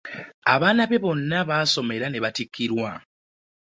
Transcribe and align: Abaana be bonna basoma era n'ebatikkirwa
Abaana 0.53 0.83
be 0.89 0.97
bonna 1.03 1.37
basoma 1.49 1.91
era 1.97 2.07
n'ebatikkirwa 2.09 2.89